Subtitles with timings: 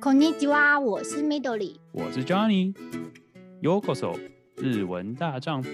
[0.00, 4.18] こんにちは，我是 Midori，我是 Johnny。Yokoso，
[4.56, 5.70] 日文大丈夫。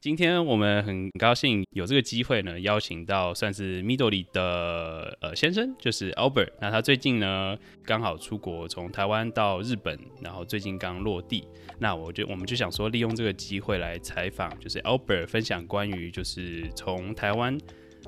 [0.00, 6.52] 今天我们很高兴有这个机会呢，邀请到算是 Midori 的呃先生，就是 Albert。
[6.60, 11.48] 那他最近呢刚好出国，从台湾到日本，然后最近刚落地。
[11.80, 17.58] 那我就我们就想说，利用这个机会来采访，就是 Albert 分享关于就是从台湾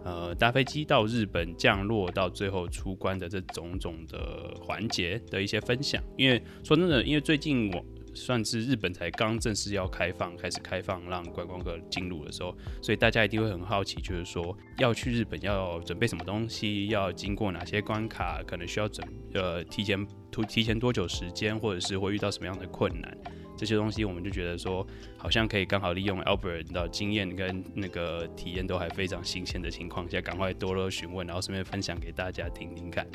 [0.04, 6.02] 呃搭飞机到日本降落到最后出关的这种种的环节的一些分享。
[6.18, 7.84] 因为说真的，因为最近我。
[8.16, 23.18] 算是日本才刚正式要开放，开始开放让观光客进入的时候，所以大家一定会很好奇，就是说要去日本要准备什么东西，要经过哪些关卡，可能需要准呃提前提提前多久时间，或者是会遇到什么样的困难，
[23.64, 24.86] 这些东西我们就觉得说
[25.18, 33.08] 好像可以刚好利用 Albert 的经验跟那个体验都还非常新鲜的情况下，赶快多多询问，然后顺便分享给大家听听看。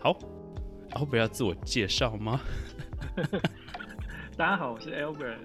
[0.00, 0.16] 好
[0.92, 2.40] ，Albert 要自我介绍吗？
[4.38, 5.36] 大家好，我是 Albert，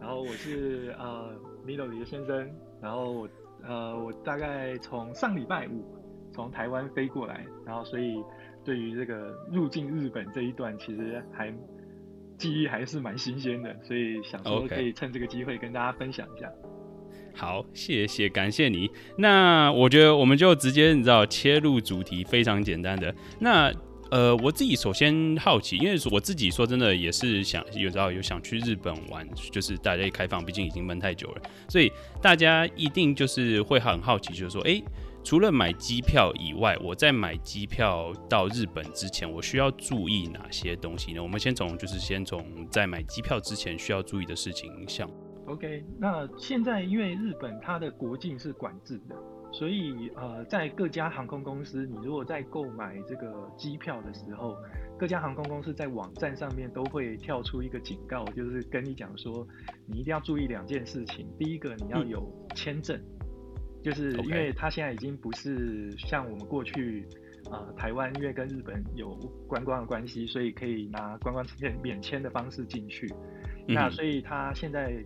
[0.00, 1.34] 然后我是呃
[1.66, 2.48] Midori 的先生，
[2.80, 3.28] 然后我
[3.64, 5.84] 呃我大概从上礼拜五
[6.32, 8.22] 从台湾飞过来，然后所以
[8.64, 11.52] 对于这个入境日本这一段其实还
[12.42, 16.50] 记忆还是蛮新鲜的，所以想说可以趁这个机会跟大家分享一下。
[17.34, 18.90] 好，谢谢，感谢你。
[19.16, 23.72] 那我觉得我们就直接你知道切入主题，非常简单的那。
[24.10, 34.82] 呃，我自己首先好奇，因为我自己说真的也是想有时候有想去日本玩，就是大家一开放，毕竟已经闷太久了，所以大家一定就是会很好奇，就是说，哎，
[35.24, 41.22] 除了买机票以外，我在买机票到日本之前，我需要注意哪些东西呢？
[41.22, 45.08] 我们先从就是先从在买机票之前需要注意的事情像。
[45.46, 49.16] OK，那现在因为日本它的国境是管制的。
[49.54, 54.56] 所以，呃，在各家航空公司，你如果在购买这个机票的时候，
[54.98, 59.46] 各家航空公司在网站上面都会跳出一个警告，就是跟你讲说，
[59.86, 61.28] 你一定要注意两件事情。
[61.38, 62.98] 第一个，你要有签证，
[63.82, 67.06] 就是因为它现在已经不是像我们过去，
[67.50, 69.14] 啊、呃，台湾因为跟日本有
[69.46, 73.12] 观光的关系，所以可以拿观光签免签的方式进去。
[73.66, 75.04] 那所以它现在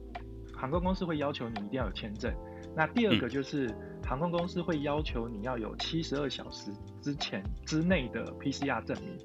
[0.55, 2.33] 航空公司会要求你一定要有签证。
[2.75, 3.75] 那第二个就是。
[4.07, 6.71] 航空公司会要求你要有七十二小时
[7.01, 9.19] 之前之内的 PCR 证明。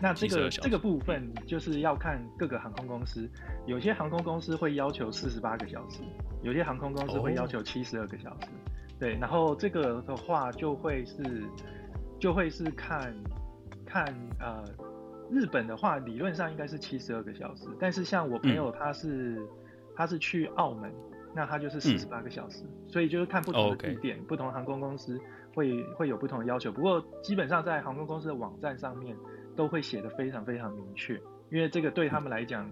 [0.00, 3.28] 那这个这个部分就是要看各个航空公司，
[3.66, 6.02] 有些航空公司会要求四十八个小时，
[6.44, 8.46] 有些航空公司会要求七十二个小时。
[8.98, 11.44] 对，然后这个的话就会是
[12.18, 13.14] 就会是看
[13.86, 14.04] 看
[14.40, 14.64] 呃
[15.30, 19.40] 日本的话，理论上应该是七十二个小时，但是像我朋友他是
[19.94, 20.92] 他是去澳门。
[21.34, 24.22] 那他就是四十八个小时，嗯，所以就是看不同的地点，okay.
[24.24, 25.20] 不同航空公司
[25.54, 26.72] 会会有不同的要求。
[26.72, 29.14] 不过基本上在航空公司的网站上面
[29.54, 31.14] 都会写的非常非常明确，
[31.50, 32.68] 因为这个对他们来讲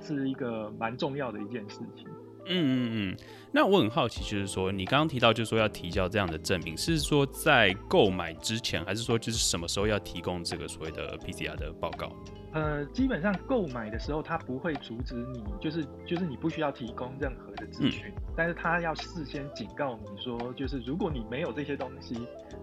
[0.00, 2.08] 是一个蛮重要的一件事情。
[2.46, 3.16] 嗯嗯嗯。
[3.50, 12.12] 那我很好奇，就是说你刚刚提到，就是说要提交这样的证明，是说在购买之前，还是说就是什么时候要提供这个所谓的 PCR 的报告？
[12.52, 22.16] 呃，基本上购买的时候，他不会阻止你，就是就是你不需要提供任何的资讯，嗯，但是他要事先警告你说，就是如果你没有这些东西，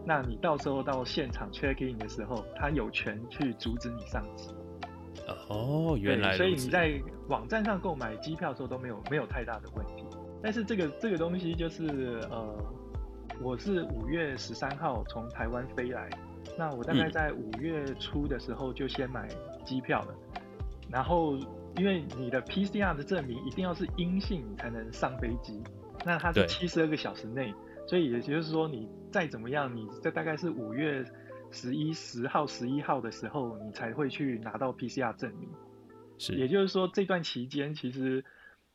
[0.04, 4.50] 那你到时候到现场 check in 的时候，他有权去阻止你上机。
[5.50, 10.06] 哦，原来，所以你在网站上购买机票的时候都没有没有太大的问题。
[10.42, 12.56] 但是这个这个东西就是呃，
[13.42, 16.10] 我是五月十三号从台湾飞来。
[16.58, 19.28] 那我大概在五月初的时候就先买
[19.66, 20.42] 机票了，嗯，
[20.90, 21.36] 然后
[21.76, 25.62] 因为你的 PCR 的证明一定要是阴性你才能上飞机，
[26.06, 27.54] 那它是七十二个小时内，
[27.88, 31.04] 所以也就是说你再怎么样，你这大概是五月
[31.56, 35.50] 十一、十号、十一号的时候你才会去拿到 PCR 证明，
[36.18, 38.24] 是，也就是说这段期间其实，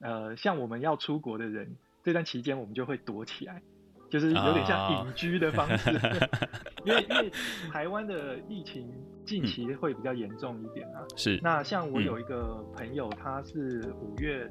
[0.00, 3.62] 呃，像我们要出国的人，这段期间我们就会躲起来。
[4.08, 6.28] 就是有点像隐居的方式，哦、
[6.84, 7.30] 因为因为
[7.70, 8.90] 台湾的疫情
[9.24, 11.06] 近期会比较严重一点啊。
[11.14, 11.38] 是。
[11.40, 14.50] 那像我有一个朋友，他是五月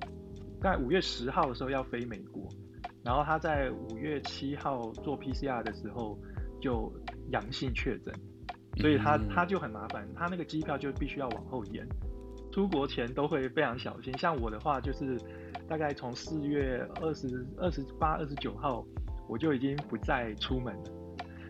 [0.61, 2.47] 在五月十号的时候要飞美国，
[3.03, 6.17] 然后他在五月七号做 PCR 的时候
[6.61, 6.89] 就
[7.31, 8.13] 阳性确诊，
[8.77, 11.87] 所以他他就很麻烦，他那个机票就必须要往后延，
[12.51, 14.15] 出国前都会非常小心。
[14.17, 15.19] 像我的话，就是
[15.67, 18.85] 大概从四月二十二十八、二十九号。
[19.31, 20.83] 我就已经不再出门了，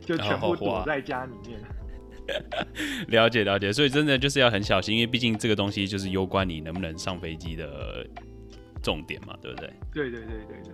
[0.02, 1.62] 就全部躲在家里面。
[3.08, 8.06] 了解了解，所以真的就是要很小心，因为毕竟这个东西就是攸关你能不能上飞机的
[8.84, 9.74] 重点嘛，对不对？
[9.94, 10.74] 对对对对对。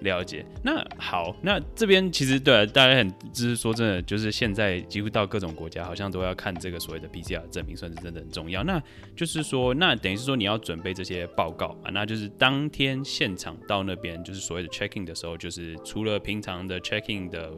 [0.00, 8.64] 了解，那好，那这边其实对、大家很，就是说真的，就是现在几乎到各种国家，好像都要看这个所谓的 PCR 证明，算是真的很重要。
[8.64, 8.82] 那
[9.14, 17.52] 就是说，那等于是说你要准备这些报告啊，那就是当天现场到那边，就是所谓的 checking 的时候，就是除了平常的 checking 的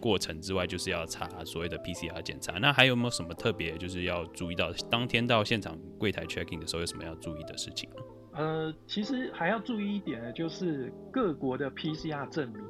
[0.00, 2.58] 过程之外，就是要查所谓的 PCR 检查。
[2.60, 7.96] 那还有没有什么特别，就是要注意到当天到现场柜台 checking 的时候有什么要注意的事情呢？
[8.38, 12.62] 呃，其实还要注意一点呢，就是各国的 PCR 证明，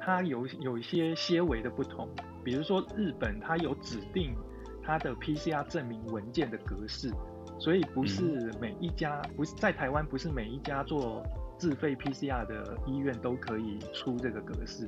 [0.00, 2.08] 它有有一些些微的不同。
[2.42, 4.34] 比如说日本，它有指定
[4.82, 7.12] 它的 PCR 证明文件的格式，
[7.58, 11.22] 所以不是每一家，不是在台湾，不是每一家做
[11.58, 14.86] 自费 PCR 的医院都可以出这个格式，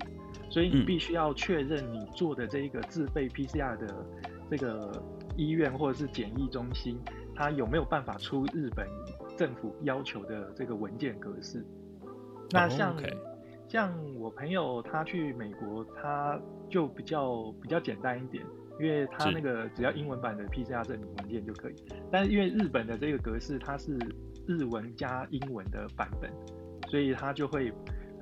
[0.48, 4.06] 所以你必须要确认你做的这一个自费 PCR 的
[4.50, 4.90] 这个
[5.36, 6.98] 医院或者是检疫中心，
[7.34, 8.88] 它有没有办法出日本
[9.36, 11.64] 政府要求的这个文件格式，
[12.50, 13.04] 那像、oh.
[13.68, 16.38] 像我朋友他去美国，他
[16.68, 18.44] 就比较比较简单一点，
[18.78, 21.74] 因为他那个只要英文版的 PCR 证明文件就可以。
[22.10, 23.98] 但是因为日本的这个格式它是
[24.46, 26.30] 日文加英文的版本，
[26.88, 27.72] 所以他就会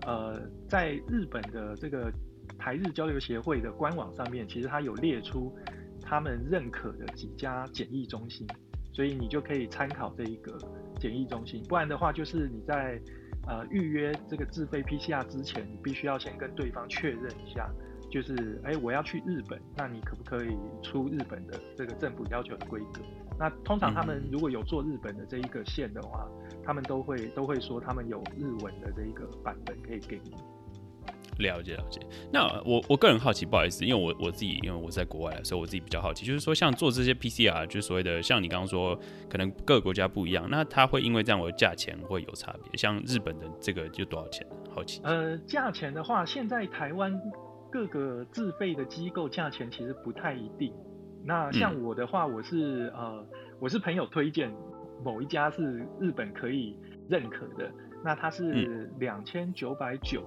[0.06, 2.12] 呃在日本的这个
[2.56, 5.52] 台日交流协会的官网上面，其实他有列出
[6.00, 8.46] 他们认可的几家检疫中心，
[8.92, 10.56] 所以你就可以参考这一个。
[11.00, 13.00] 检疫中心，不然的话，就是你在
[13.48, 17.68] 呃预约这个自费 PCR 之前，你必须要先跟对方确认一下，
[18.10, 23.00] 就是哎、欸，我要去日本，那你可不可以出日本的这个政府要求的规格？
[23.38, 26.28] 那通常他们如果有做日本的这一个线的话，
[26.62, 30.34] 他们都会都会说他们有日文的这一个版本可以给你。
[31.40, 32.00] 了解了解，
[32.32, 38.98] 那我我个人好奇，不好意思，因为我我自己因为我在国外，所以我自己比较好奇，就是说像做这些 PCR，就是所谓的像你刚刚说，
[39.28, 42.76] 可能各个国家不一样，那它会因为这样，我的价钱会有差别。
[42.76, 44.46] 像日本的这个就多少钱？
[44.74, 45.00] 好奇。
[45.02, 47.12] 呃，价钱的话，现在台湾
[47.70, 50.72] 各个自费的机构价钱其实不太一定。
[51.24, 53.26] 那像我的话，我是、嗯、呃，
[53.58, 54.50] 我是朋友推荐
[55.04, 56.76] 某一家是日本可以
[57.08, 57.70] 认可的，
[58.02, 60.22] 那它是两千九百九。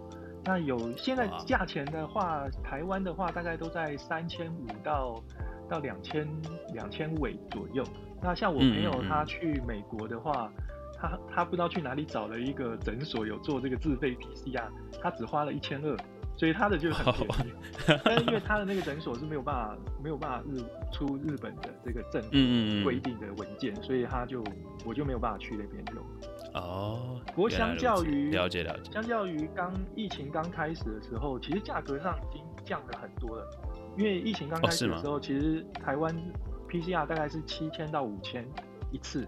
[0.46, 5.24] 那有现在价钱的话，台湾的话大概都在三千五到
[5.70, 6.28] 到两千
[6.74, 7.84] 两千尾左右。
[8.22, 10.64] 那像我朋友他去美国的话，嗯、
[10.98, 14.68] 他他不知道去哪里找了一个诊所有做这个自费 PCR，
[15.02, 15.98] 他只花了一千二，
[16.36, 17.54] 所以他的就很便宜。
[18.04, 20.62] 但是因为他的那个诊所是没有办法没有办法日
[20.92, 24.44] 出日本的这个政府规定的文件，所以他就
[24.86, 26.04] 我就没有办法去那边用。
[26.54, 33.48] 哦，不过相较于了解了解，相较于刚疫情刚开始的时候，其实价格上已经降了很多了。
[33.98, 36.16] 因为疫情刚开始的时候，哦、其实台湾
[36.70, 38.46] PCR 大概是七千到五千
[38.92, 39.26] 一次。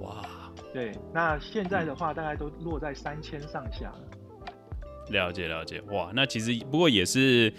[0.00, 0.24] 哇，
[0.72, 4.00] 对，那现在的话大概都落在三千上下了。
[5.10, 7.52] 了解了解，哇，那其实不过也是。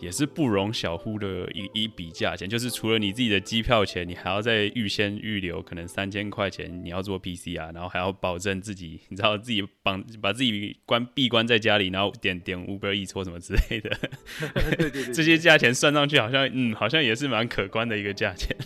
[0.00, 13.90] 也是不容小忽的一一笔价钱，就是除了你自己的机票钱，你还要再预先预留可能三千块钱，你要做 PCR，然后还要保证自己，你知道自己绑把自己关闭关在家里，然后点点 Uber Eats 或什么之类的，
[14.78, 18.56] 对对对，这些价钱算上去，好像嗯，好像也是蛮可观的一个价钱。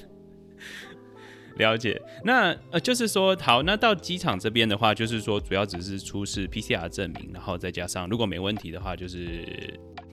[1.56, 9.44] 了解，那呃，就是说好，那到机场这边的话，就是说主要只是出示 PCR 证明，然后再加上如果没问题的话，就是。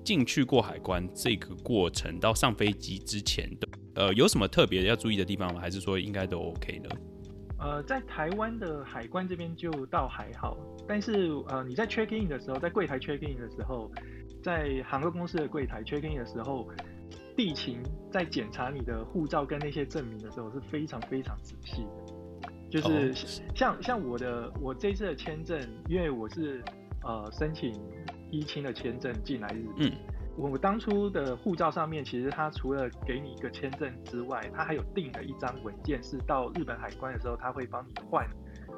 [0.04, 5.60] 进去过海关这个过程到上飞机之前的，呃，有什么特别要注意的地方吗？
[5.60, 6.90] 还是说应该都 OK 呢？
[7.60, 13.92] 呃，在台湾的海关这边就倒还好，但是呃，你在 check in 的时候，在柜台 check in 的时候，
[14.44, 16.68] 在航空公司的柜台 check in 的时候，
[17.38, 17.78] 地勤
[18.12, 22.14] 在检查你的护照跟那些证明的时候是非常非常仔细的。
[22.72, 23.14] 就是
[23.54, 23.86] 像、oh.
[23.86, 26.64] 像我的我这次的签证，因为我是
[27.04, 27.72] 呃申请。
[28.32, 29.92] 依亲的签证进来日本，嗯，
[30.38, 38.26] 我当初的护照上面，其实他除了给你一个签证之外，他还有订了一张文件，是到日本海关的时候，他会帮你换，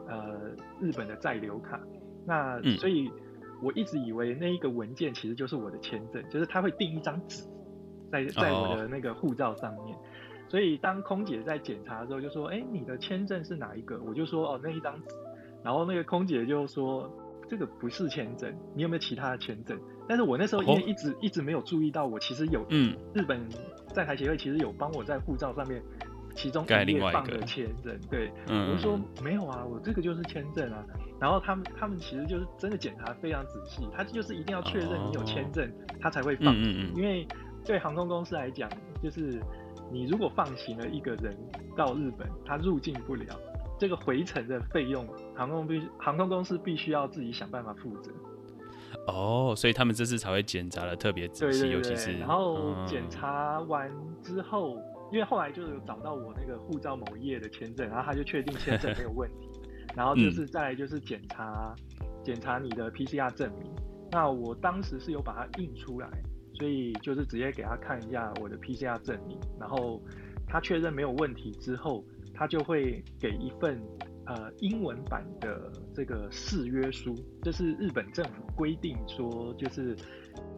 [0.07, 0.50] 呃，
[0.81, 1.79] 日本的在留卡。
[2.25, 3.12] 那所以
[3.62, 7.43] 我一直以为那一个文件其实就是我的签证，就是他会订一张纸
[8.12, 9.95] 在在我的那个护照上面。
[10.50, 15.15] 所以当空姐在检查的时候，就说：“哎，你的签证是哪一个？”我就说：“哦，那一张纸。”
[15.63, 17.12] 然后那个空姐就说。
[17.53, 19.79] 这个不是签证，你有没有其他的签证？
[20.10, 23.48] 但是我那时候因为一直、哦、一直没有注意到，我其实有，嗯，日本
[23.93, 25.79] 在台协会其实有帮我在护照上面
[26.33, 30.83] 其中一页放的签证，对，嗯、我就说没有啊，我这个就是签证啊。
[31.22, 36.55] 然后他们他们其实就是真的检查非常仔细，他就是一定要确认你有签证，哦、他才会放。
[36.55, 37.27] 嗯嗯，因为
[37.63, 38.67] 对航空公司来讲，
[39.00, 39.39] 就是
[39.91, 41.38] 你如果放行了一个人
[41.77, 43.39] 到日本，他入境不了。
[43.84, 48.13] 这个回程的费用，航空必航空公司必须要自己想办法负责。
[49.08, 59.50] 哦，所以他们这次才会检查的特别仔细，尤其是然后检查完之后，嗯、因为后来就有找到我那个护照某一页的签证，然后他就确定签证没有问题，
[59.94, 61.75] 然后这是再来就是检查
[62.24, 63.70] 检、嗯、查你的 PCR 证明。
[64.12, 66.08] 那我当时是有把它印出来，
[66.58, 70.02] 所以就是直接给他看一下我的 PCR 证明，然后
[70.48, 72.02] 他确认没有问题之后，
[72.34, 73.82] 他就会给一份。
[74.25, 79.94] 呃，英文版的这个誓约书，这是日本政府规定说，就是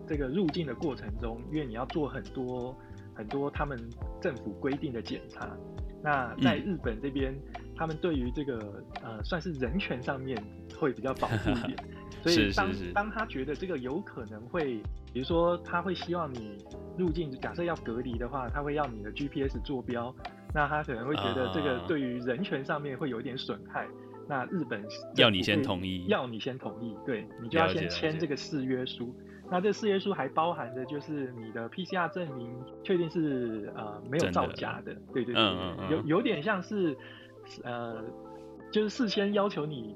[0.08, 2.77] 这个入境的过程中，因为你要做很多
[3.15, 3.75] 很多他们
[4.22, 5.58] 政府规定的检查。
[6.03, 10.39] 那在日本这边，嗯、他们对于这个呃，算是人权上面
[10.79, 11.75] 会比较保护一点。
[12.22, 14.79] 所以当当他觉得这个有可能会，
[15.12, 16.55] 比如说他会希望你
[17.00, 20.15] 入境，假设要隔离的话，他会要你的 GPS 坐标。
[20.55, 23.85] 那他可能会觉得这个对于人权上面会有一点损害。
[23.85, 23.89] Uh,
[24.27, 24.83] 那日本
[25.17, 29.13] 要你先同意，要你先同意，对，你就要先签这个誓约书。
[29.51, 32.51] 那这誓约书还包含着就是你的 PCR 证明
[32.83, 36.97] 确定是呃没有造假的，的对对对，嗯嗯有有点像是
[37.63, 38.03] 呃，
[38.71, 39.95] 就是事先要求你，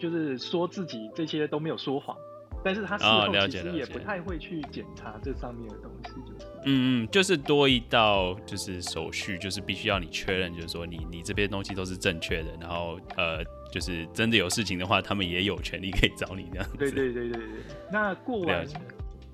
[0.00, 2.16] 就是说自己这些都没有说谎。
[2.64, 16.76] 但是他事后其实也不太会去检查这上面的东西，就是嗯嗯，就是多一道就是手续，就是必须要你确认，就是说你你这边东西都是正确的，然后呃，就是真的有事情的话，他们也有权利可以找你这样子。
[16.76, 17.48] 对对对对对。
[17.90, 18.66] 那过完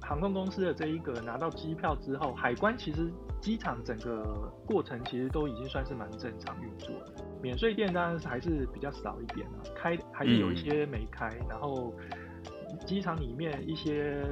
[0.00, 7.24] 航空公司的这一个拿到机票之后，海关其实机场整个过程其实都已经算是蛮正常运作的。
[7.42, 11.92] 免税店当然是还是比较少一点啊，开还是有一些没开，嗯、然后。
[12.86, 14.22] 机场里面一些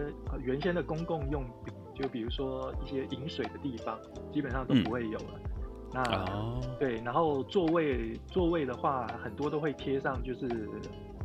[0.40, 3.98] 原先的公共用品，就比如说一些饮水的地方，
[4.32, 5.34] 基本上都不会有了。
[5.34, 5.50] 嗯、
[5.94, 10.68] 那、哦、对，然后座位座位的话，很多都会贴上，就是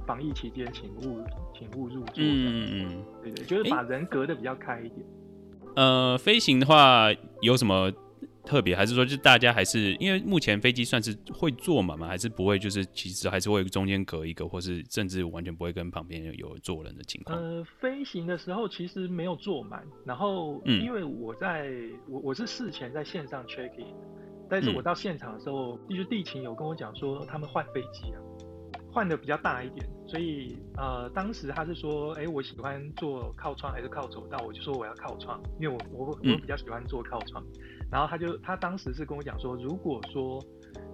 [0.07, 1.23] 防疫期间请勿
[1.53, 2.15] 请勿入座。
[2.17, 5.05] 嗯嗯，对对，就是把人隔得比较开一点。
[5.75, 7.07] 呃，飞行的话
[7.41, 7.91] 有什么？
[8.43, 12.07] 特别还是说，就大家还是因为目前飞机算是会坐满吗？
[12.07, 12.57] 还是不会？
[12.57, 17.37] 就是其实还是会中间隔一个，或是甚至完全不会跟旁边有坐人的情况。
[17.37, 23.87] 呃，飞行的时候其实没有坐满，然后因为我在、嗯、我我是事前在线上 check in，
[24.49, 28.17] 但是我到现场的时候，就是地勤有跟我讲说他们换飞机啊，
[28.91, 34.37] 换的比较大一点，所以呃当时他是说，哎、欸，我喜欢坐靠窗还是靠走道？
[34.45, 37.43] 我就说我要靠窗，因为我我我比较喜欢坐靠窗。
[37.55, 40.41] 嗯然后他就他当时是跟我讲说，如果说，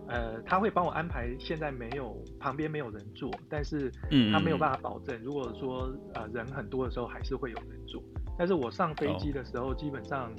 [0.07, 3.91] 呃，他会帮我安排，现在没有旁边没有人坐，但是
[4.31, 8.01] 他没有办法保证，如果说呃人很多的时候还是会有人坐。
[8.37, 10.31] 但是我上飞机的时候，基本上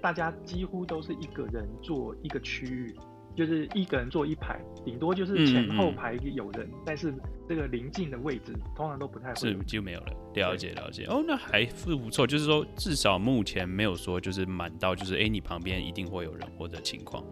[0.00, 2.94] 大家几乎都是一个人坐一个区域。
[3.36, 7.12] 就是一个人坐一排，顶多就是前后排有人，嗯嗯，但是
[7.46, 10.06] 这个临近的位置通常都不太会是就没有了。
[10.34, 12.26] 了解了解哦，那还是不错。
[12.26, 17.22] 就是说，至少目前没有说就是满到，就是哎、欸，你旁边一定会有人或者情况。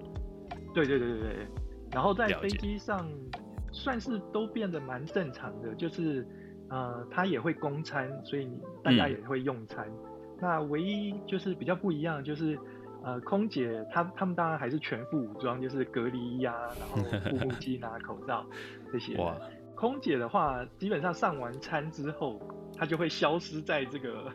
[0.74, 1.46] 对对对对对。
[1.90, 3.10] 然后在飞机上
[3.72, 6.26] 算是都变得蛮正常的，就是
[6.68, 8.46] 呃，他也会供餐，所以
[8.82, 9.86] 大家也会用餐。
[9.88, 12.58] 嗯、那唯一就是比较不一样就是。
[13.04, 18.44] 呃，空姐她她们当然还是全副武装，就是隔离衣啊，然后护目 镜啊、口罩
[18.92, 19.16] 这些。
[19.16, 19.36] 哇！
[19.74, 22.40] 空姐的话，基本上上完餐之后，
[22.76, 24.32] 她就会消失在这个，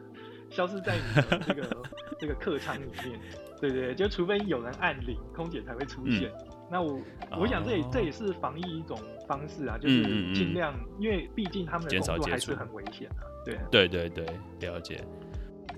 [0.49, 1.77] 消失在你的这个
[2.19, 3.19] 这个客舱里面。
[3.59, 6.29] 对对，就除非有人按铃，空姐才会出现。
[6.29, 6.99] 嗯、那我
[7.39, 8.97] 我想这也、哦、这也是防疫一种
[9.27, 13.23] 方式啊，就是尽量，嗯嗯嗯，因为毕竟他们的工作还是很危险啊。
[13.45, 14.25] 对对对对，
[14.69, 15.03] 了解。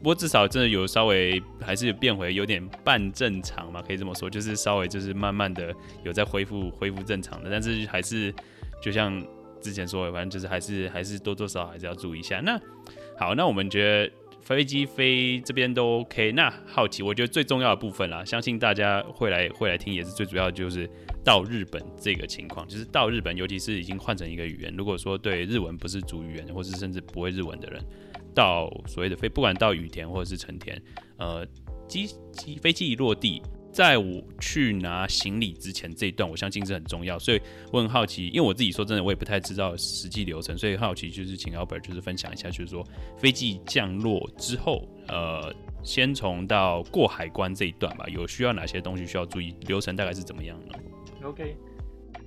[0.02, 5.72] 不过至少真的有稍微还是变回有点半正常嘛，可以这么说，就是稍微就是慢慢的
[6.04, 8.34] 有在恢复恢复正常的，但是还是
[8.82, 9.24] 就像
[9.62, 12.42] 之前说的，反正就是还是还是多多少少还是要注意一下。
[12.42, 12.60] 那
[13.16, 16.32] 好，那我们觉得飞机飞这边都 OK。
[16.32, 20.90] 那好奇，我觉得最重要的部分啦，相信大家会来会来听，也是最主要就是
[21.24, 27.80] 到日本这个情况，就是到日本，尤其是已经换成一个语言，如果说对日文不是主语言，或是甚至不会日文的人。
[28.34, 30.82] 到所谓的飞，不管到羽田或者是成田，
[31.18, 31.46] 呃，
[31.88, 42.86] 机机飞机一落地，在我去拿行李之前这一段，我相信是很重要，所以我很好奇，因为我自己说真的，我也不太知道实际流程，所以好奇就是请 Albert 就是分享一下，就是说
[43.18, 50.76] 飞机降落之后，呃，先从到过海关这一段吧，有需要哪些东西需要注意，流程大概是怎么样呢
[51.24, 51.56] ？OK，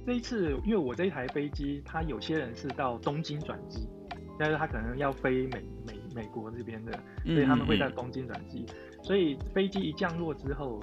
[0.06, 3.88] 这一次因为我这一台飞机，它有些人是到东京转机。
[4.38, 6.92] 但是他可能要飞美美美国这边的，
[7.24, 8.66] 所以他们会在东京转机。
[9.02, 10.80] 所以飞机一降落之后，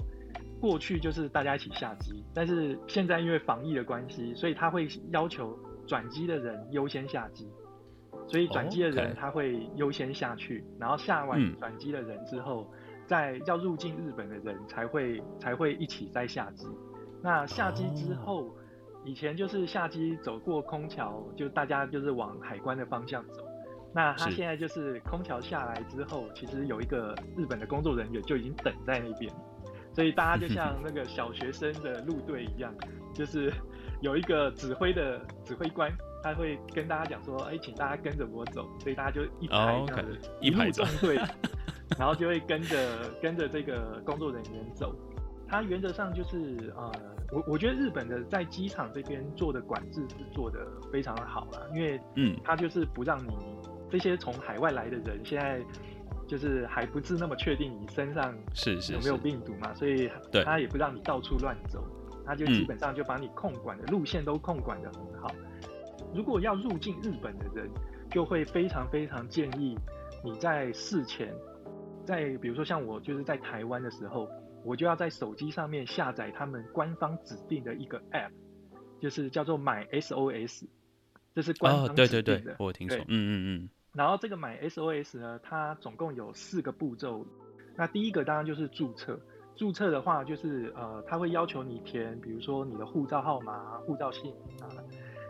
[0.60, 2.22] 过去就是大家一起下机。
[2.32, 7.48] 但是现在因为防疫的关系，所以他会要求转机的人优先下机。
[8.28, 10.82] 所以转机的人他会优先下去，oh.
[10.82, 12.72] 然后下完转机的人之后，
[13.04, 16.66] 再、嗯、要入境日本的人才会才会一起再下机。
[17.20, 18.52] 那下机之后，oh.
[19.04, 23.42] 以前就是下机走过空桥，就大家就是往海关的方向走。
[23.94, 29.30] 那他现在就是空桥下来之后，其实有一个日本的工作人员就已经等在那边，
[29.92, 32.74] 所以大家就像那个小学生的路队一样，
[33.12, 33.52] 就是
[34.00, 35.92] 有一个指挥的指挥官，
[36.22, 41.16] 他会跟大家讲说：“哎，请大家跟着我走。”所以大家就一排这样子，一路纵队，
[41.98, 44.94] 然后就会跟着跟着这个工作人员走。
[45.52, 46.90] 他原则上就是呃，
[47.30, 53.36] 我我觉得日本的在机场这边做的管制是做的非常的好了，因为嗯，他就是不让你。
[53.90, 55.62] 这些从海外来的人，现在
[56.26, 60.10] 就是还不是那么确定你身上是是有没有病毒嘛，所以
[60.46, 61.84] 他也不让你到处乱走，
[62.24, 65.28] 他就基本上就把你控管的路线都控管的很好。
[66.14, 67.68] 如果要入境日本的人，
[68.10, 69.78] 就会非常非常建议
[70.24, 71.30] 你在事前，
[72.06, 74.26] 在比如说像我就是在台湾的时候，
[74.64, 78.30] 我就要在手机上面下载他们官方指定的一个 App，
[79.00, 80.64] 就是叫做买 SOS，
[81.34, 82.02] 这是官方指定的。
[82.04, 83.68] 哦，对对对，我听说，嗯嗯嗯。
[83.92, 87.26] 然后这个买 SOS 呢，它总共有四个步骤。
[87.76, 89.18] 那第一个当然就是注册，
[89.56, 94.68] 注册的话就是呃，它会要求你填，比如说你的护照号码、护照姓名啊，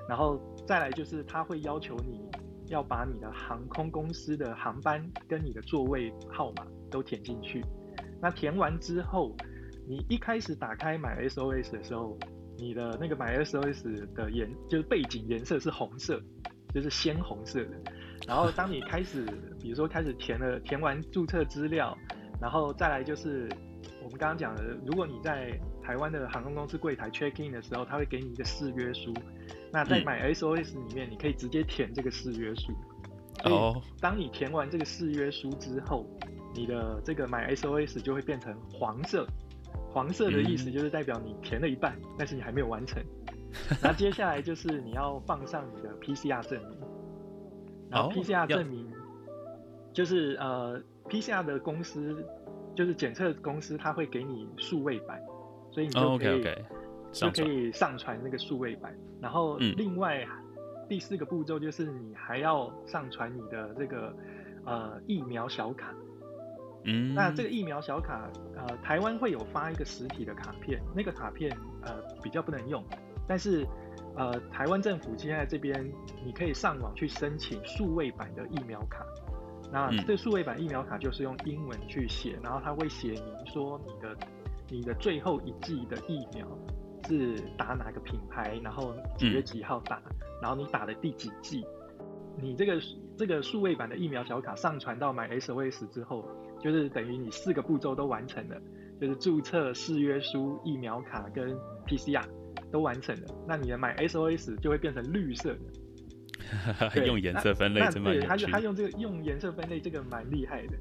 [0.08, 2.20] 然后再来就是它会要求你
[2.68, 7.64] 要把你的航空公司的航班跟你的座位号码都填进去。
[8.22, 9.36] 那填完之后，
[9.88, 12.16] 你一开始打开买 SOS 的时候，
[12.56, 16.22] 你的那个买 SOS 的颜就是背景颜色是红色，
[16.72, 17.70] 就是鲜红色的。
[18.28, 19.26] 然后当你开始，
[19.60, 21.98] 比如说开始填了，填完注册资料，
[22.40, 23.48] 然后再来就是
[24.04, 25.50] 我们刚刚讲的，如果你在
[25.82, 29.12] 台湾的航空公司柜台 check in 的时候，他会给你一个誓约书。
[29.72, 32.72] 那在买 SOS 里面，你可以直接填这个誓约书。
[33.44, 33.82] 哦。
[34.00, 36.06] 当你填完这个誓约书之后，
[36.54, 39.26] 你的这个买 SOS 就会变成黄色。
[39.90, 43.02] 黄色的意思就是代表你填了一半，但是你还没有完成。
[43.82, 46.79] 那接下来就是你要放上你的 PCR 证明。
[47.90, 48.90] 然后 PCR 证明
[49.92, 52.24] 就是呃，PCR 的公司
[52.74, 55.20] 就是检测公司，他会给你数位版，
[55.70, 56.42] 所以你就可以
[57.12, 58.96] 就可以上传那个数位版。
[59.20, 60.26] 然后另外
[60.88, 64.14] 第四个步骤就是你还要上传你的这个
[64.64, 65.94] 呃疫苗小卡。
[66.85, 71.51] 嗯，那这个疫苗小卡呃，台湾会有发一个实体的卡片，那个卡片
[71.83, 72.85] 呃比较不能用，
[73.27, 73.66] 但是。
[74.14, 75.90] 呃，台湾政府现在这边，
[76.23, 79.07] 你可以上网去申请数位版的疫苗卡。
[79.73, 84.14] 那这个数位版疫苗卡就是用英文去写，然后它会写明说你的
[84.68, 86.47] 你的最后一剂的疫苗
[87.09, 89.99] 是打哪个品牌，然后几月几号打，
[90.42, 91.64] 然后你打的第几剂。
[92.37, 92.79] 你这个
[93.16, 96.29] 这个数位版的疫苗小卡上传到 MySOS 之后，
[96.62, 98.61] 就是等于你四个步骤都完成了，
[99.01, 101.55] 就是注册、誓约书、疫苗卡跟
[101.87, 102.25] PCR。
[102.70, 107.05] 都完成了，那你的买 SOS 就会变成绿色的。
[107.05, 107.81] 用颜色分类。
[107.81, 110.72] 对，他就他用这个用颜色分类，这个蛮厉害的。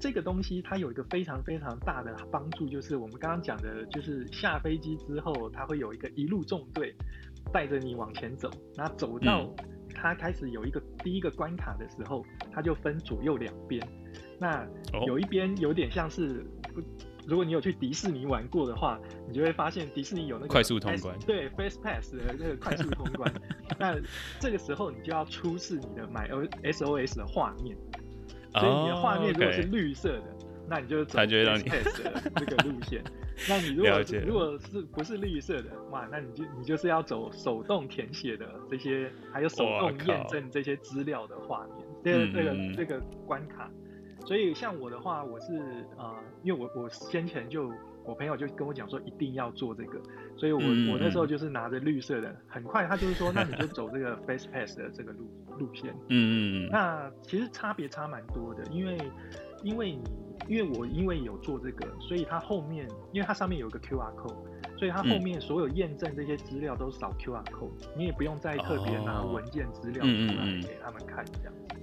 [0.00, 6.92] 这个东西它有一个非常非常大的帮助，就是我们刚刚讲的，就是下飞机之后，它会有一个一路纵队
[7.52, 9.48] 带着你往前走，然后走到
[9.94, 13.80] 它开始有一个第一个关卡的时候，它就分左右两边。
[14.38, 14.66] 那
[15.06, 16.44] 有一边有点像是。
[17.26, 23.30] 如果你有去迪士尼玩过的话，你就会发现迪士尼有那个快速通关，对，Face Pass 的那个快速通关。
[23.78, 23.94] 那
[24.40, 27.76] 这个时候你就要出示你的 MySOS 的画面，
[28.54, 30.24] 所以你的画面如果是绿色的，
[30.66, 33.04] 那你就走 Fast Pass 的这个路线。
[33.46, 43.70] 那你如果如果是不是绿色的，哇，那你就你就是要走手动填写的这些，还有手动验证这些资料的画面，这个这个这个关卡。
[44.28, 47.72] 所以像我的话，我是呃，因为我我先前就
[48.04, 49.98] 我朋友就跟我讲说一定要做这个，
[50.36, 55.26] 所以我、嗯、我那时候就是拿着绿色的，很快他就是说，那你就走这个 Face Pass 的这个路
[55.58, 55.94] 路线。
[56.08, 56.68] 嗯嗯嗯。
[56.70, 58.98] 那其实差别差蛮多的，因为
[59.62, 60.02] 因为你
[60.46, 64.36] 因为我因为有做这个，所以它后面因为它上面有一个 QR code，
[64.76, 71.76] 所以它后面所有验证这些资料都扫 QR code，你也不用再特别拿文件资料出来给他们看这样子。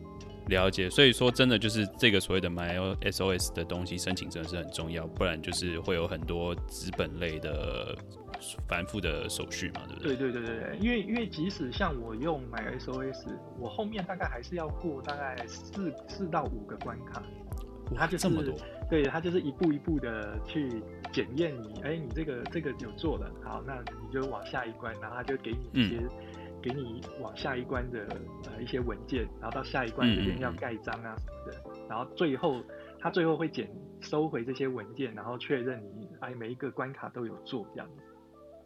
[0.47, 7.97] 了解，所以说真的就是这个所谓的 MySOS 的东西申请真的是很重要，不然就是会有很多资本类的
[8.67, 10.15] 繁复的手续嘛，对不对？
[10.15, 13.25] 对对对对，因为因为即使像我用 MySOS，
[13.59, 17.23] 我后面大概还是要过大概四四到五个关卡，
[17.95, 18.53] 它就是这么多，
[18.87, 25.97] 对，它就是一步一步的去检验你，哎，你这个这个有做了，好，那你就往下一关，然后他就给你一些。
[25.97, 26.09] 嗯
[26.65, 28.07] 给你往下一关的
[28.45, 32.59] 呃一些文件，然后到下一关这边要盖章啊什么的，然后最后
[32.99, 33.69] 他最后会检
[34.01, 38.01] 收回这些文件，然后确认你哎每一个关卡都有做这样子。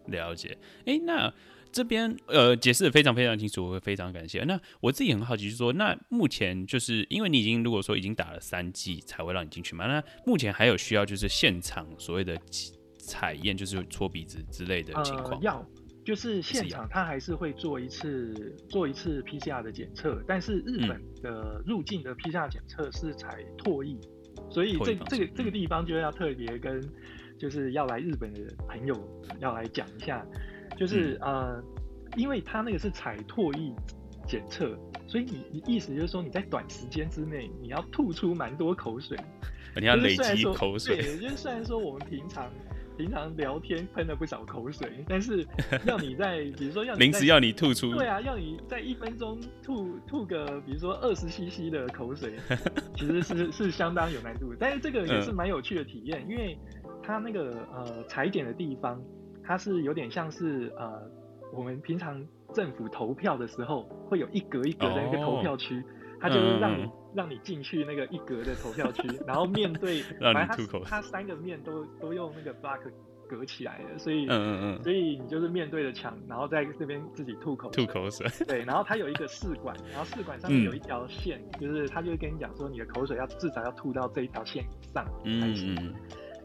[0.06, 1.32] 了解，哎、欸，那
[1.74, 4.44] 这边呃解释的非常非常清楚，我会非常感谢。
[4.46, 12.40] 那我自己很好奇，就是说，那目前就是因为你已经如果说已经打了三剂才会让你进去嘛，那目前还有需要就是现场所谓的
[12.98, 15.40] 采验，就是搓鼻子之类的情况、呃？
[15.42, 15.66] 要，
[16.10, 23.95] 就是现场他还是会做一次做一次 PCR 的检测，但是日本的入境的 PCR 检测是采唾液，
[24.50, 26.82] 所以这这个这个地方就要特别跟。
[27.39, 28.93] 就是要来日本的朋友
[29.39, 30.26] 要来讲一下，
[30.78, 31.63] 就是、嗯、呃，
[32.17, 33.74] 因为他那个是采唾液
[34.28, 39.17] 检测，所以你你意思就是说你在短时间之内你要吐出蛮多口水，
[39.80, 40.98] 你要累积口水。
[40.98, 42.52] 对，就是虽然说我们平常
[43.00, 45.48] 平常聊天喷了不少口水，但是
[45.88, 52.36] 要你在比如说要临时要你吐出，对啊，要你在一分钟吐吐个比如说二十 CC 的口水，
[52.98, 56.58] 其实是是相当有难度，但是这个也是蛮有趣的体验，嗯、因为。
[57.02, 59.02] 它那个呃裁剪的地方，
[59.44, 61.02] 它是有点像是呃
[61.52, 65.84] 我们平常政府投票的时候，会有一格一格的一个投票区，
[66.19, 72.79] 它就是让你、嗯、让你进去那个一格的投票区，然后面对， 让你吐口水，它三个面都都用那个 block
[73.27, 85.75] 隔起来的，所以嗯嗯嗯，所以你就是面对着墙，然后在这边自己吐口吐口水，对，然后他有一个试管，然后试管上面有一条线，嗯、就是他就会跟你讲说你的口水要至少要吐到这一条线以上才行。
[85.75, 85.93] 嗯嗯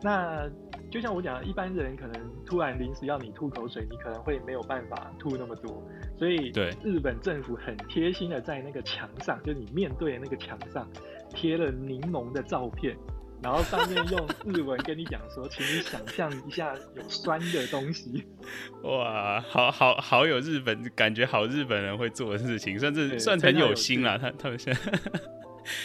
[0.05, 0.47] 那
[0.91, 2.15] 就像我讲，一般人可能
[2.45, 5.83] 突然临时要你吐口水，你可能会没有办法吐那么多，
[6.19, 10.87] 所以对日本政府很贴心的在那个墙上，就你面对的那个墙上
[11.31, 12.95] 贴了柠檬的照片，
[13.43, 18.27] 然后上面用 日文跟你讲说，请你想象一下有酸的东西。
[18.85, 24.19] 哇，好好好有日本感觉，好日本人会做的事情，算是算很有心啦。
[24.19, 24.81] 他他们现在。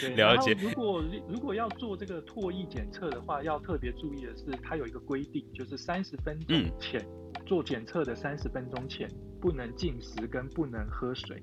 [0.02, 0.54] 对，了解。
[0.54, 11.42] 如果如果要做这个唾液检测的话，要特别注意的是，它有一个规定，就是三十分钟前、嗯、做检测的三十分钟前不能进食跟不能喝水。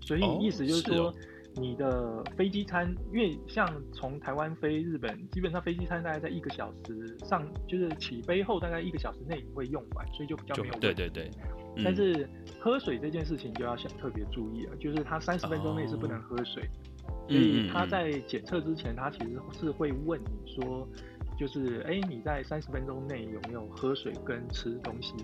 [0.00, 10.80] 所以意思就是说，哦是哦、你的飞机餐，因为像从台湾飞日本，基本上飞机餐大概在一个小时上，就是起飞后大概一个小时内你会用完，所以就比较没有问题。
[10.80, 11.30] 对对对。
[11.76, 12.28] 嗯、但是
[12.60, 16.62] 喝水这件事情就要想特别注意了，就是它三十分钟内是不能喝水。
[16.62, 16.90] 哦
[17.28, 20.86] 所以他在检测之前，他其实是会问你说，
[21.38, 25.14] 就是哎、欸，你在三十分钟内有没有喝水跟吃东西？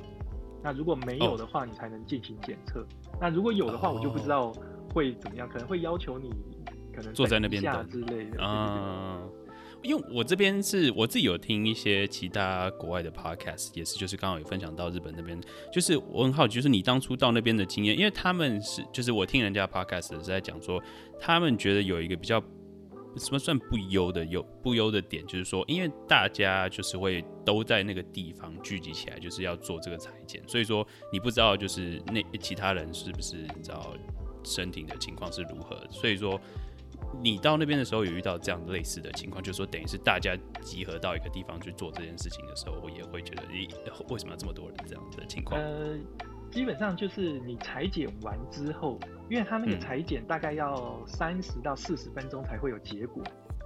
[0.63, 2.87] 那如果没有的话，你才能进行检测。
[3.21, 4.53] 那如果有的话，我就不知道
[4.95, 6.31] 会怎么样，可能会要求你
[6.95, 9.21] 可能坐在那边下之类的啊。
[9.83, 15.41] 因为我这边是我自己有听一些其他国外的 podcast，也是就是刚好有分享到日本那边，
[15.73, 20.83] 就是我很好奇，就是你当初到那边的经验，因为他们是就是我听人家 podcast 是在讲说，
[21.19, 22.39] 他们觉得有一个比较
[23.17, 33.95] 什么算不优的优不优的点，就是说，因为大家就是会都在那个地方聚集起来，就是要做这个裁剪，所以说你不知道就是那其他人是不是知道
[34.45, 36.41] 身体的情况是如何，所以说。
[37.23, 43.69] 你到那边的时候有遇到这样类似的情况，就是说等于是大家集合到一个地方去做这件事情的时候，我也会觉得，咦，
[44.13, 45.61] 为什么要这么多人这样子的情况？
[45.61, 45.99] 呃，
[46.51, 53.23] 基本上就是你裁剪完之后，因为他那个裁剪大概要三十到四十分钟才会有结果，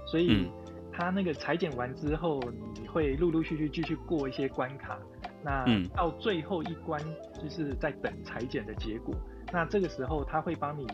[0.07, 0.48] 所以
[0.92, 2.40] 他那个裁剪完之后，
[2.80, 4.98] 你会陆陆续续继续过一些关卡，
[5.44, 6.98] 那到最后一关
[7.42, 9.14] 就是在等裁剪的结果，
[9.52, 10.87] 那这个时候他会帮你。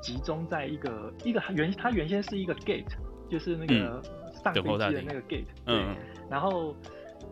[0.00, 2.92] 集中在一个一个原，它原先是一个 gate，
[3.28, 4.02] 就是那个
[4.42, 5.94] 上飞机的那个 gate，嗯，
[6.30, 6.74] 然后，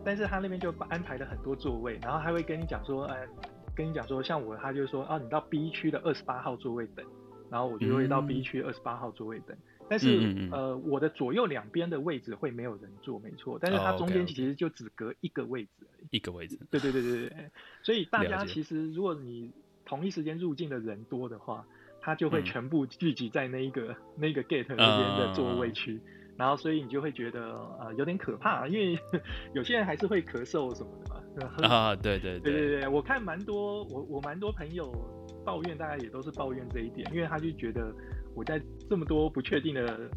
[0.05, 3.27] 但是他那边就安排了很多座位，然后他会跟你讲说，呃，
[3.75, 7.05] 跟你讲说，像我，他就说，啊，你到 B 区的二十八号座位等，
[7.49, 17.51] 然后我就会到 B 区二十八号座位等，嗯、但是、嗯、呃，我的左右两边的位置会没有人坐，没错，但是它中间其实就只隔一个位置而已，一个位置，对对对对对，
[17.81, 19.51] 所以大家其实如果你
[19.85, 21.65] 同一时间入境的人多的话。
[22.01, 26.01] 他就会全部聚集在那一个、嗯、那个 gate 那边的座位区，嗯、
[26.37, 27.41] 然后所以你就会觉得
[27.79, 28.97] 呃有点可怕，因为
[29.53, 31.67] 有些人还是会咳嗽什么的嘛。
[31.67, 34.91] 啊，对对对对对，我看蛮多我我蛮多朋友
[35.45, 37.93] 抱怨，大家也都是抱怨这一点，因为他就觉得
[38.35, 40.09] 我在这么多不确定的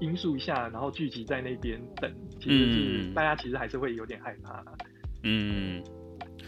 [0.00, 2.10] 因素下，然后聚集在那边等，
[2.40, 2.72] 其实
[3.04, 4.64] 是大家其实还是会有点害怕。
[5.22, 5.82] 嗯。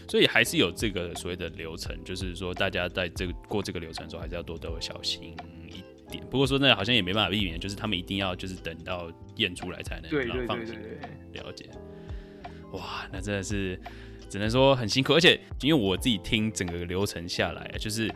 [0.09, 5.35] 所以还是有这个所谓的流程，就是说大家在这个过这个流程的时候，还是要多多小心
[5.69, 6.25] 一点。
[6.29, 10.75] 不过说那好像也没办法避免，就是他们一定要就是等到验出来才能让放心
[11.33, 11.69] 了解。
[12.73, 13.79] 哇，那真的是
[14.27, 18.11] 只能说很辛苦，而且因为我自己听整个流程下来，就是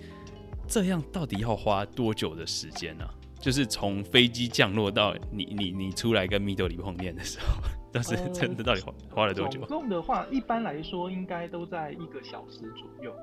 [0.68, 3.14] 这样到底要花多久的时间呢、啊？
[3.40, 7.62] 就是从飞机降落到你你你出来跟 Midori 碰面的时候，
[7.94, 9.60] 但是真的到底花花了多久？
[9.62, 13.16] 总共的话，一般来说应该都在一个小时左右。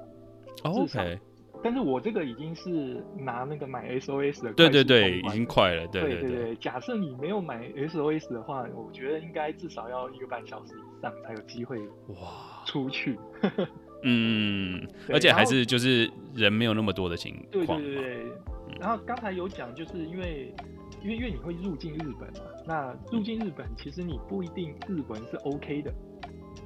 [0.63, 1.19] OK。
[1.63, 6.57] 但是我这个已经是拿那个买 SOS 的，对对对，已经快了，对对对，对对对。
[6.57, 13.19] 假设你没有买 SOS 的话，我觉得应该至少要一个半小时以上才有机会哇出去。
[14.05, 17.35] 嗯， 而且还是就是人没有那么多的情
[17.67, 17.79] 况。
[17.79, 18.33] 对对对对。
[18.81, 20.55] 然后刚才有讲，就是因为
[21.03, 25.93] 因为因为你会入境日本嘛，那入境日本其实你不一定日文是 OK 的，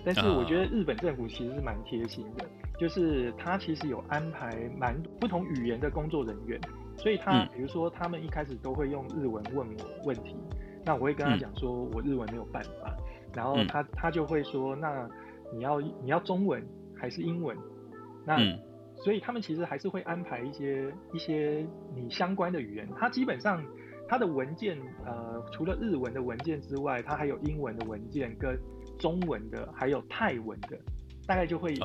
[0.04, 2.46] 但是我觉得日本政府其实是蛮贴心的。
[2.76, 6.60] 就是他其实有安排蛮不同语言的工作人员，
[6.96, 10.34] 所以他比如说他们一开始都会用日文问我问题，
[10.84, 12.92] 那我会跟他讲说我日文没有办法，
[13.32, 15.08] 然后他他就会说，那
[15.54, 16.60] 你要你要中文
[16.96, 17.56] 还是英文？
[18.26, 18.36] 那
[18.96, 23.64] 所以他们其实还是会安排一些一些你相关的语言，他基本上
[24.08, 28.58] 他的文件呃除了日文的文件之外，它还有英文的文件跟
[28.98, 30.78] 中文的，还有泰文的。
[31.26, 31.80] 大概就会以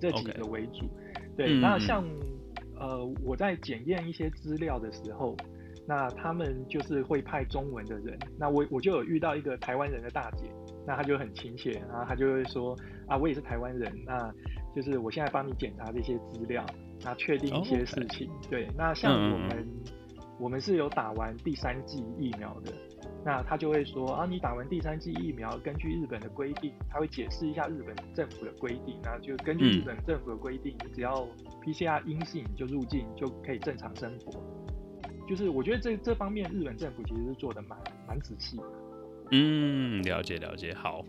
[0.00, 1.36] 这几个为主，oh, okay.
[1.36, 1.58] 对。
[1.58, 5.36] 那像、嗯、呃，我在检验一些资料的时候，
[5.84, 8.16] 那他们就是会派中文的人。
[8.38, 10.48] 那我我就有遇到一个台湾人的大姐，
[10.86, 14.32] 那她就很亲切，然后她就会说啊，我也是台湾人，那
[14.76, 16.64] 就是我现在帮你检查这些资料，
[17.02, 18.28] 那确定一些事情。
[18.28, 18.48] Oh, okay.
[18.48, 19.66] 对，那像我们、嗯、
[20.38, 22.72] 我们是有打完第三剂疫苗的。
[23.24, 28.98] 那他就会说啊，你打完第三剂疫苗，根据日本的规定，他会解释一下日本政府的规定。
[29.02, 31.26] 那就根据日本政府的规定，你只要
[31.62, 34.42] PCR 阴性就入境，就可以正常生活。
[35.26, 38.64] 就是我觉得这这方面日本政府其实是做的蛮蛮仔细的。
[39.30, 41.02] 嗯，了解了解，好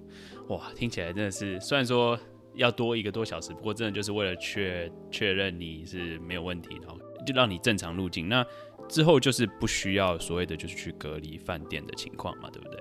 [0.48, 2.18] 哇，听起来真的是虽然说
[2.54, 8.30] 要多一个多小时，不过真的就是为了确确认你是没有问题，然后就让你正常入境。
[8.30, 8.46] 那
[8.88, 12.80] 之后就是不需要所谓的就是去隔离饭店的情况嘛，对不对？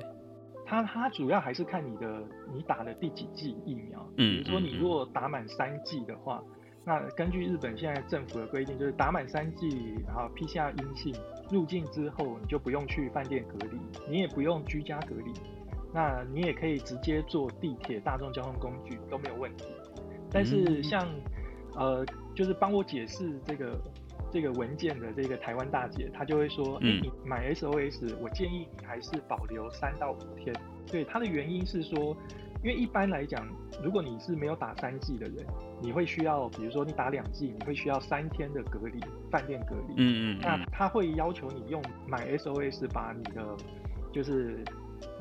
[0.67, 4.07] 他他主要还是看你的你打了第几剂疫苗。
[4.17, 11.15] 嗯，比如说你如果打满三剂的话，嗯，那根据日本现在政府的规定，就是打满三剂，然后 PCR 阴性
[11.51, 15.33] 入境之后，你就不用去饭店隔离，你也不用居家隔离，
[15.93, 19.67] 那你也可以直接坐地铁、大众交通工具都没有问题。
[20.31, 21.07] 但是像，
[21.79, 23.79] 嗯，呃，就是帮我解释这个。
[24.35, 30.53] 这个文件的这个台湾大姐，她就会说：“嗯，你买 SOS，我建议你还是保留三到五天。”
[30.91, 32.17] 对，她的原因是说，
[32.65, 33.47] 因为一般来讲，
[33.81, 35.47] 如果你是没有打三剂的人，
[35.81, 38.99] 你会需要，比如说你打两剂，你会需要三天的隔离，
[39.31, 39.95] 饭店隔离。
[39.99, 40.39] 嗯嗯。
[40.43, 43.57] 那他会要求你用买 SOS 把你的，
[44.13, 44.65] 就是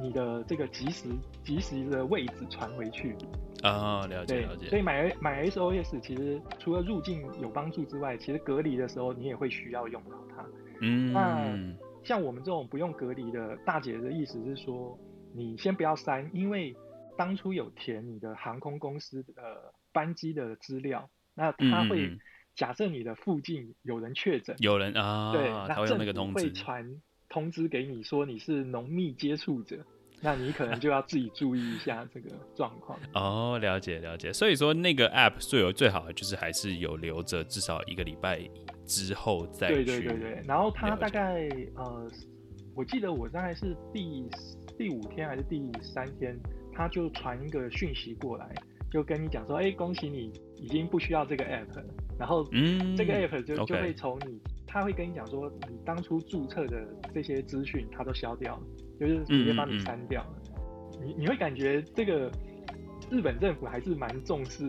[0.02, 1.10] 你的这个即时
[1.44, 3.16] 即时的位置传回去。
[3.62, 4.68] 啊、哦，了解了解。
[4.68, 10.46] 所以买买 SOS 其实除了入境有帮助之外，其实隔离的时候你也会需要用到它。
[10.82, 11.58] 嗯，那
[12.04, 15.00] 像我们这种不用隔离的大姐的意思是说，
[15.34, 16.76] 你先不要删，因为
[17.18, 22.20] 当初有填你的航空公司的班机的资料，那他会、嗯、
[22.56, 27.02] 假设你的附近有人确诊，有人啊，对，那政府会传
[27.34, 29.78] 通知给你说你是浓密接触者。
[30.26, 34.32] 那你可能就要自己注意一下这个状况 哦，了解了解。
[34.32, 38.40] 所以说那个 app 最有最好的就是还是有留着至少一个礼拜
[38.86, 39.84] 之后再去。
[39.84, 40.42] 对对对对。
[40.48, 42.10] 然后他大概呃，
[42.74, 44.26] 我记得我大概是第
[44.78, 46.40] 第五天还是第三天，
[46.72, 48.50] 他就传一个讯息过来，
[48.90, 51.84] 就跟你讲说，哎，恭喜你已经不需要这个 app 了。
[52.18, 54.40] 然后嗯，这个 app 就、嗯、就会从你，
[54.74, 56.84] 他会跟你讲说，你当初注册的
[57.14, 58.64] 这些资讯，他都消掉了。
[59.00, 60.34] 就是直接帮你删掉了，
[60.94, 62.32] 嗯嗯、你你会感觉这个
[63.10, 64.64] 日本政府还是蛮重视，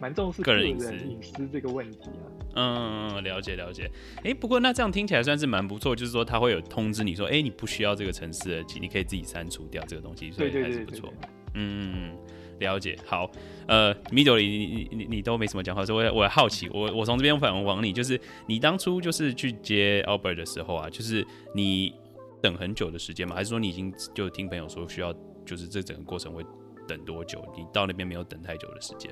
[0.00, 2.24] 蛮重视个人隐私这个问题啊。
[2.56, 3.88] 嗯，了解了解。
[4.16, 11.12] 哎、欸，不过那这样听起来算是蛮不错，就是说他会有通知你说，哎、欸，你不需要这个城市的，你可以自己删除掉这个东西，所以还是不错。
[11.54, 12.16] 嗯，
[12.58, 12.98] 了解。
[13.06, 13.30] 好，
[13.68, 21.94] 呃，Midori，你你你都没什么讲话，所以我我好奇，我我从这边反问往你，就是你当初就是去接 Albert 的时候啊，就是你。
[22.42, 23.34] 等很久的时间吗？
[23.34, 25.12] 还是说你已经就听朋友说需要，
[25.44, 26.44] 就是这整个过程会
[26.86, 27.42] 等多久？
[27.56, 29.10] 你到那边没有等太久的时间？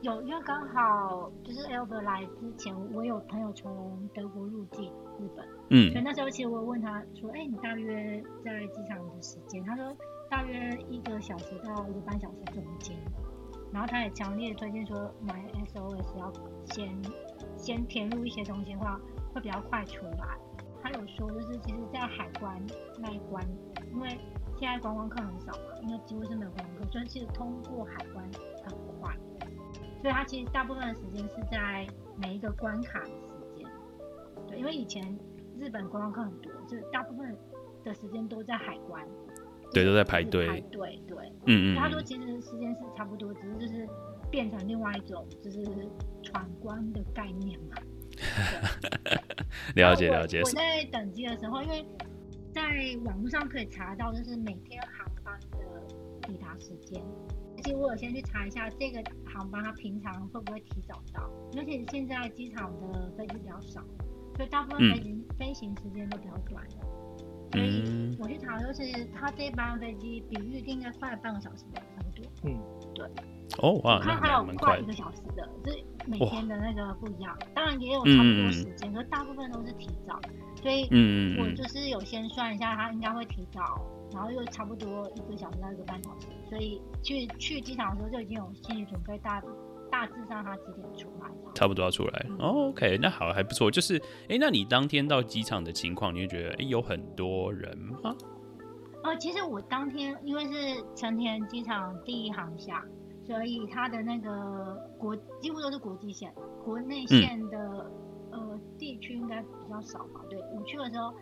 [0.00, 4.84] 有，因为刚好就是 Albert 来之前，我有朋友从德国入境
[5.18, 9.84] 日本，嗯，所以那时候其实我问他说：“哎、欸，你大约在机场的时间？”他说
[10.34, 12.98] 大约一个小时到一个半小时中间。
[13.72, 16.32] 然后他也强烈推荐说，买 SOS 要
[16.64, 17.00] 先
[17.56, 19.00] 先填入一些东西的话，
[19.32, 20.36] 会比较快出来。
[20.82, 22.60] 他有说，就是其实，在海关
[22.98, 23.46] 那一关，
[23.92, 24.08] 因为
[24.58, 28.24] 现在观光客很少嘛，因为几乎是没有观光客，所以其实通过海关
[28.66, 29.16] 很快。
[30.02, 33.70] 所以他其实大部分的时间是在每一个关卡的时间，
[34.48, 35.16] 对因为以前
[35.60, 37.36] 日本观光客很多，就大部分
[37.84, 39.06] 的时间都在海关，
[39.72, 40.46] 对，都在排队。
[40.48, 41.76] 排队，对，嗯嗯。
[41.76, 43.88] 他说其实时间是差不多，只是就是
[44.30, 45.64] 变成另外一种就是
[46.22, 47.76] 闯关的概念嘛。
[49.74, 50.40] 了解了解。
[50.42, 51.84] 我在等机的时候，因为
[52.52, 52.62] 在
[53.04, 57.02] 网络上可以查到，就是每天航班的抵达时间。
[57.56, 61.28] 其实我有先去查一下这个航班，它平常会不会提早到？
[61.56, 63.80] 而且现在机场的飞机比较少，
[64.36, 66.62] 所以大部分飞行、嗯、飞行时间都比较短。
[67.54, 68.82] 所以我去查，就是
[69.14, 72.30] 他这班飞机比预定的快半个小时，差不多。
[72.44, 72.58] 嗯，
[72.94, 73.06] 对。
[73.58, 77.36] 哦哇，我看还有快一个小时的，就是每天的那个不一样。
[77.54, 80.20] 当然也有差不多时间，可是大部分都是提早。
[80.60, 80.88] 所以，
[81.38, 83.80] 我就是有先算一下，他应该会提早。
[84.12, 89.40] 然后又差不多一个小时到一个半小时，所以去去机场的时候就已经有心理准备，大
[89.94, 91.30] 大致上他几点出来？
[91.54, 92.26] 差不多要出来。
[92.28, 93.70] 嗯 oh, OK，那好，还不错。
[93.70, 93.96] 就是，
[94.28, 98.12] 哎，那你当天到机场的情况，你会觉得，哎，有很多人吗？
[99.04, 102.84] 哦，其实我当天因为是成田机场第一航厦，
[103.24, 107.88] 所以它的那个国几乎都是国际线，国内线的、
[108.32, 110.22] 嗯、呃地区应该比较少吧？
[110.28, 111.14] 对，我去的时候，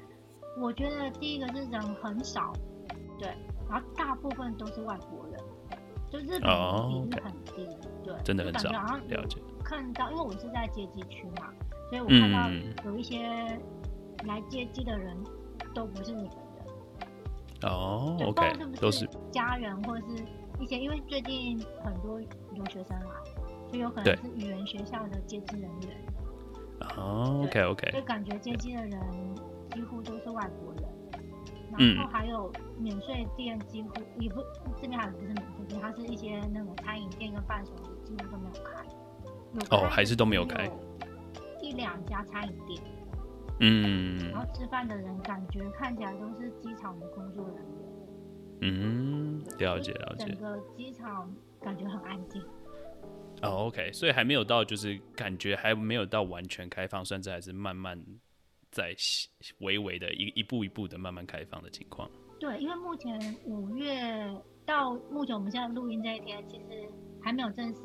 [0.59, 2.55] 我觉得第一个是人很少。
[3.19, 3.29] 对，
[3.69, 5.39] 然后大部分都是外国人，
[6.11, 6.51] 就日本
[6.89, 7.92] 比例很低，oh, okay.
[8.05, 8.71] 对，真的很少。
[8.71, 9.41] 了解。
[9.65, 11.53] 看到，因为我是在接机区嘛，
[11.89, 13.27] 所以我看到有一些
[14.25, 15.17] 来接机的人
[15.75, 17.69] 都不是你们的。
[17.69, 20.25] 哦、oh,，OK，都是家人或者是
[20.61, 22.19] 一些，因为最近很多
[22.53, 23.07] 留学生来，
[23.73, 26.05] 就有可能是语言学校的接机人员。
[26.97, 29.01] 哦，OK，OK，就感觉接机的人
[29.71, 30.83] 几乎都是外国人。
[31.79, 33.89] 然后还有免税店，几乎
[34.19, 34.43] 也不
[34.79, 39.77] 这边还不是免税店，它是一些那种餐饮店跟伴手礼，几乎都没有开。
[39.77, 40.71] 哦，还是都没有开。
[41.61, 42.83] 一两家餐饮店。
[43.61, 44.31] 嗯。
[44.31, 47.65] 然后吃饭的人感觉看起来都是机场的工作人员。
[48.61, 50.27] 嗯，了解了解。
[50.27, 52.43] 整个机场感觉很安静。
[53.43, 58.03] 哦，OK，所以还没有到，就是感觉还没有到完全开放，甚至还是慢慢。
[58.71, 58.95] 在
[59.59, 62.11] 微微的一一步一步的慢慢开放的情况。
[62.41, 64.35] 对，因为目前五月
[64.65, 66.89] 到目前我们现在录音这一天，其实
[67.23, 67.81] 还没有正式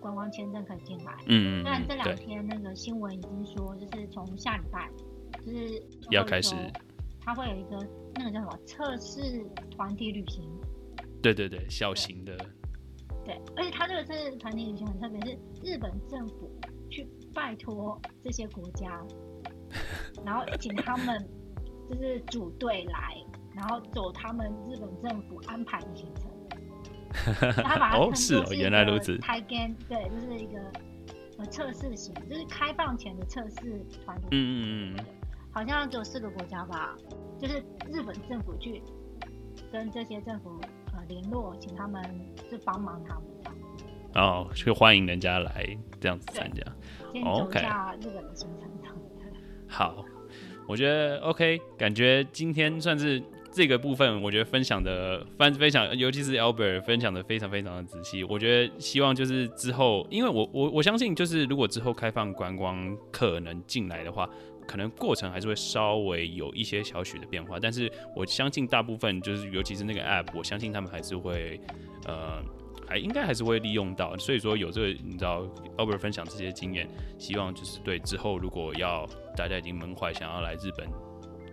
[0.00, 1.12] 观光签证可以进来。
[1.26, 1.62] 嗯嗯。
[1.62, 4.90] 虽然这两天那个新闻已经说，就是从下礼拜，
[5.44, 6.54] 就是要开始，
[7.20, 10.48] 他会有一个那个叫什么测试团体旅行。
[11.22, 12.36] 对对对，小型的。
[13.24, 16.50] 对，而且他这个测试团体旅行很特别，是日本政府
[16.90, 19.04] 去拜托这些国家。
[20.26, 21.18] 然后请他们
[21.88, 23.16] 就是组队来，
[23.54, 26.31] 然后走他们日本政府安排的行程。
[27.12, 29.16] 他把它哦是哦原来如此。
[29.18, 30.58] 开 game 对，就是一个
[31.38, 34.28] 呃测试型，就是开放前的测试团体。
[34.32, 35.04] 嗯嗯嗯。
[35.54, 36.96] 好像只有四个国家吧，
[37.38, 37.58] 就是
[37.90, 38.82] 日本政府去
[39.70, 40.58] 跟这些政府
[40.94, 42.02] 呃联络，请他们
[42.50, 43.54] 就帮忙他们这样。
[44.14, 45.66] 哦，去欢迎人家来
[46.00, 46.62] 这样子参加。
[47.12, 48.70] 先走一下日本的行程。
[49.68, 50.04] 好，
[50.66, 53.22] 我觉得 OK，感觉今天算是
[53.52, 58.24] 这个部分，我觉得分享的分分享，尤其是 Albert 分享的非常非常的仔细。
[58.24, 64.28] 我觉得希望就是之后，因为我我我相信，就是如果之后开放观光客能进来的话，
[64.66, 67.58] 可能过程还是会稍微有一些小许的变化。
[67.60, 71.60] 但是我相信大部分就是，尤其是那个 App，我相信他们还是会
[72.06, 72.42] 呃。
[72.84, 75.46] 还应该还是会利用到，所以说有这个你知道
[75.78, 76.86] ，Albert 分享这些经验，
[77.16, 80.86] 希望就是对之后如果要大家已经闷坏想要来日本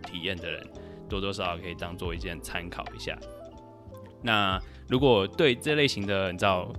[0.05, 0.67] 体验的人，
[1.09, 3.17] 多多少少可以当做一件参考一下。
[4.21, 6.71] 那如果对这类型的你知道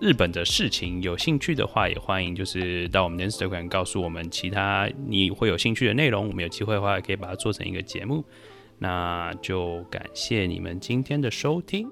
[0.00, 8.24] 日本的事情有兴趣的话，也欢迎就是到我们的 Instagram 告诉我们其他你会有兴趣的内容，我们有机会的话可以把它做成一个节目。
[8.78, 11.90] 那就感谢你们今天的收听。